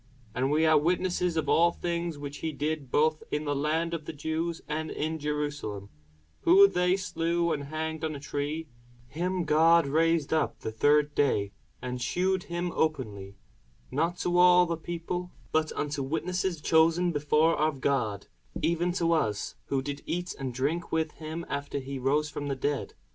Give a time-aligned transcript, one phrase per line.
[0.33, 4.05] And we are witnesses of all things which he did both in the land of
[4.05, 5.89] the Jews, and in Jerusalem;
[6.39, 8.67] whom they slew and hanged on a tree:
[9.09, 11.51] him God raised up the third day,
[11.83, 13.37] and shewed him openly;
[13.91, 18.25] not to all the people, but unto witnesses chosen before of God,
[18.59, 22.55] even to us, who did eat and drink with him after he rose from the
[22.55, 22.95] dead.